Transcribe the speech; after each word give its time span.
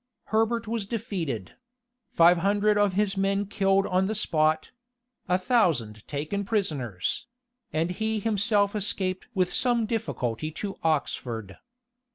Herbert 0.33 0.67
was 0.67 0.87
defeated; 0.87 1.57
five 2.09 2.39
hundred 2.39 2.75
of 2.75 2.93
his 2.93 3.15
men 3.15 3.45
killed 3.45 3.85
on 3.85 4.07
the 4.07 4.15
spot; 4.15 4.71
a 5.29 5.37
thousand 5.37 6.07
taken 6.07 6.43
prisoners; 6.43 7.27
and 7.71 7.91
he 7.91 8.17
himself 8.19 8.75
escaped 8.75 9.27
with 9.35 9.53
some 9.53 9.85
difficulty 9.85 10.49
to 10.53 10.79
Oxford. 10.81 11.59